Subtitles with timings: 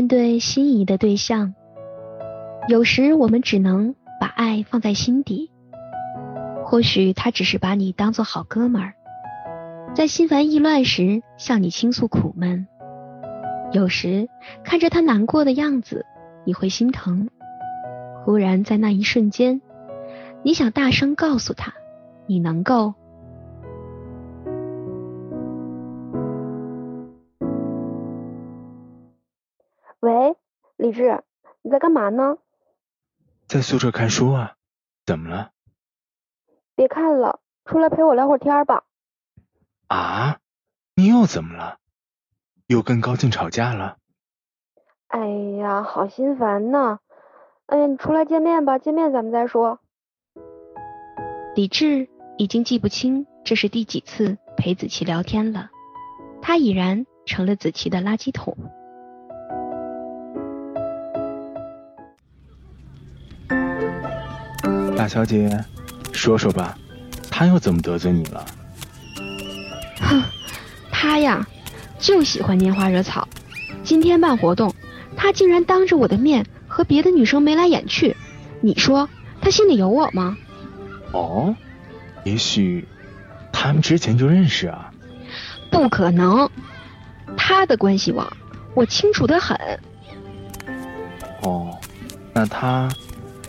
[0.00, 1.52] 面对心仪的对象，
[2.68, 5.50] 有时我们只能把爱放在心底。
[6.64, 8.94] 或许他只是把你当做好哥们儿，
[9.94, 12.66] 在心烦意乱时向你倾诉苦闷。
[13.72, 14.30] 有时
[14.64, 16.06] 看着他难过的样子，
[16.46, 17.28] 你会心疼。
[18.24, 19.60] 忽然在那一瞬间，
[20.42, 21.74] 你想大声告诉他，
[22.26, 22.94] 你能够。
[30.00, 30.34] 喂，
[30.76, 31.22] 李志，
[31.60, 32.38] 你在干嘛呢？
[33.46, 34.56] 在宿舍看书啊，
[35.04, 35.50] 怎么了？
[36.74, 38.84] 别看了，出来陪我聊会儿天吧。
[39.88, 40.38] 啊？
[40.96, 41.76] 你又怎么了？
[42.66, 43.98] 又跟高静吵架了？
[45.08, 45.28] 哎
[45.58, 47.00] 呀，好心烦呐！
[47.66, 49.80] 哎呀，你出来见面吧，见面咱们再说。
[51.54, 55.68] 李志已经记不清这是第几次陪子琪聊天了，
[56.40, 58.56] 他已然成了子琪的垃圾桶。
[65.10, 65.64] 小姐，
[66.12, 66.78] 说说吧，
[67.32, 68.46] 他又怎么得罪你了？
[70.00, 70.22] 哼，
[70.92, 71.44] 他呀，
[71.98, 73.26] 就喜欢拈花惹草。
[73.82, 74.72] 今天办活动，
[75.16, 78.16] 他竟然当着我的面和别的女生眉来眼去。
[78.60, 79.08] 你说
[79.40, 80.38] 他心里有我吗？
[81.10, 81.56] 哦，
[82.22, 82.86] 也许
[83.50, 84.92] 他们之前就认识啊。
[85.72, 86.48] 不可能，
[87.36, 88.32] 他的关系网
[88.74, 89.58] 我清楚的很。
[91.42, 91.76] 哦，
[92.32, 92.88] 那他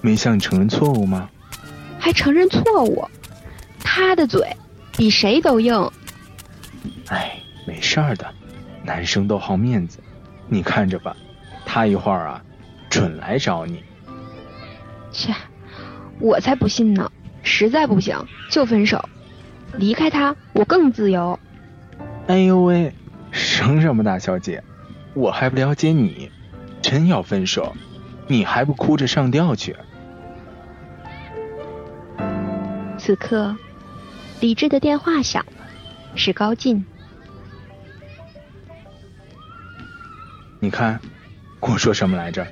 [0.00, 1.28] 没向你承认错误吗？
[2.02, 3.08] 还承认错误，
[3.78, 4.56] 他的嘴
[4.96, 5.88] 比谁都硬。
[7.06, 8.26] 哎，没事儿的，
[8.82, 10.00] 男生都好面子，
[10.48, 11.16] 你看着吧，
[11.64, 12.42] 他一会儿啊，
[12.90, 13.84] 准来找你。
[15.12, 15.32] 切，
[16.18, 17.08] 我才不信呢！
[17.44, 18.18] 实在不行
[18.50, 19.08] 就分手，
[19.76, 21.38] 离开他我更自由。
[22.26, 22.92] 哎呦喂，
[23.30, 24.60] 省什么大小姐？
[25.14, 26.32] 我还不了解你，
[26.80, 27.76] 真要分手，
[28.26, 29.76] 你还不哭着上吊去？
[33.04, 33.56] 此刻，
[34.38, 35.66] 李智的电话响了，
[36.14, 36.86] 是高进。
[40.60, 41.00] 你看，
[41.58, 42.46] 我说什么来着？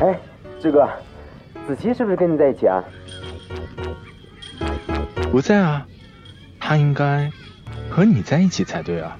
[0.00, 0.18] 哎，
[0.58, 0.88] 志哥，
[1.66, 2.82] 子琪是不是跟你在一起啊？
[5.30, 5.86] 不在啊，
[6.58, 7.30] 他应该
[7.90, 9.18] 和你在一起才对啊。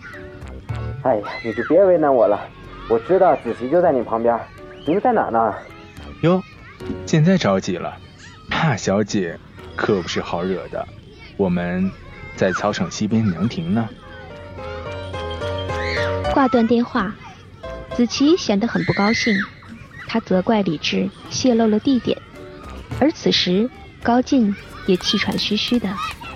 [1.03, 2.41] 哎呀，你就别为难我了，
[2.89, 4.35] 我知道子琪就在你旁边。
[4.85, 5.55] 你们在哪呢？
[6.23, 6.43] 哟，
[7.07, 7.97] 现在着急了，
[8.51, 9.39] 大小姐
[9.77, 10.87] 可不是好惹的。
[11.37, 11.91] 我们
[12.37, 13.89] 在操场西边凉亭呢。
[16.33, 17.15] 挂断电话，
[17.95, 19.35] 子琪显得很不高兴，
[20.09, 22.21] 他责怪李智泄露了地点。
[22.99, 23.71] 而此时，
[24.03, 24.55] 高进
[24.87, 25.89] 也气喘吁吁的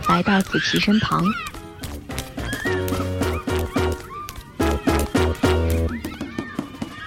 [0.08, 1.24] 来到子琪身旁。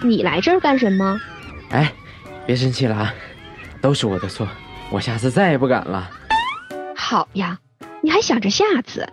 [0.02, 1.20] 你来这儿干什么？
[1.72, 1.94] 哎，
[2.46, 3.14] 别生气了啊，
[3.82, 4.48] 都是我的错，
[4.90, 6.10] 我下次再也不敢了。
[6.96, 7.60] 好呀，
[8.02, 9.08] 你还想着下次？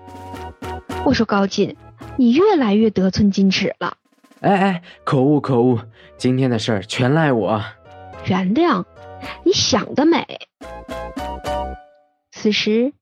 [1.04, 1.76] 我说高进，
[2.16, 3.96] 你越来越得寸进尺了。
[4.40, 5.86] 哎哎，可恶可恶，
[6.16, 7.62] 今天的事儿全赖我。
[8.26, 8.84] 原谅，
[9.44, 10.24] 你想得美。
[12.30, 12.92] 此时，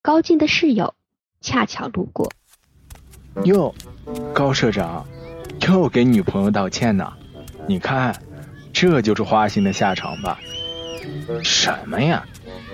[0.00, 0.94] 高进的室友
[1.40, 2.30] 恰巧路过。
[3.44, 3.74] 哟，
[4.34, 5.06] 高社长，
[5.68, 7.12] 又给女朋友道歉呢？
[7.66, 8.14] 你看。
[8.74, 10.40] 这就是花心的下场吧？
[11.44, 12.24] 什么呀？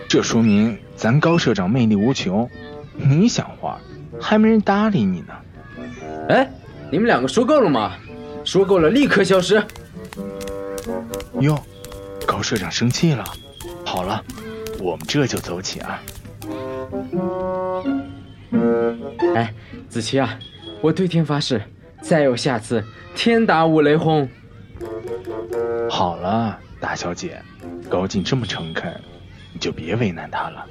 [0.09, 2.49] 这说明咱高社长魅力无穷。
[2.94, 3.78] 你想花，
[4.21, 5.34] 还没人搭理你呢。
[6.28, 6.49] 哎，
[6.91, 7.97] 你们两个说够了吗？
[8.44, 9.60] 说够了，立刻消失。
[11.41, 11.59] 哟，
[12.25, 13.25] 高社长生气了。
[13.84, 14.25] 好了，
[14.78, 16.00] 我们这就走起啊。
[19.34, 19.53] 哎，
[19.88, 20.38] 子琪啊，
[20.81, 21.60] 我对天发誓，
[22.00, 22.82] 再有下次，
[23.16, 24.26] 天打五雷轰。
[25.99, 27.43] 好了，大小姐，
[27.91, 29.01] 高进这么诚恳，
[29.53, 30.65] 你就别为难他了。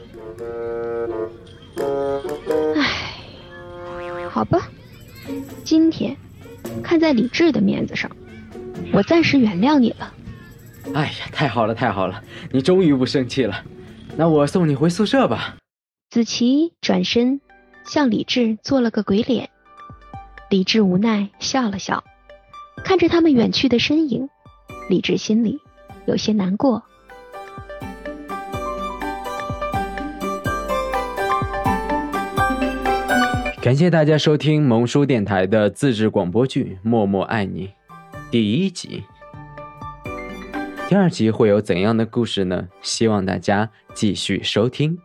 [2.78, 3.12] 唉，
[4.30, 4.70] 好吧，
[5.66, 6.16] 今天
[6.82, 8.10] 看在李智的面子上，
[8.94, 10.14] 我暂时原谅你了。
[10.94, 12.24] 哎呀，太好了，太好了，
[12.54, 13.62] 你终于不生气了。
[14.16, 15.58] 那我送你回宿舍吧。
[16.10, 17.42] 子琪转身
[17.86, 19.50] 向李智做了个鬼脸，
[20.50, 22.06] 李智无奈笑了笑，
[22.86, 24.30] 看着他们远去的身影。
[24.88, 25.60] 李智心里
[26.06, 26.84] 有些难过。
[33.62, 37.68] 感谢大家收听萌叔电台的自制广播剧《默默爱你》
[38.32, 39.04] 第一集。
[40.88, 42.70] 第二集会有怎样的故事呢？
[42.82, 44.98] 希望大家继续收听。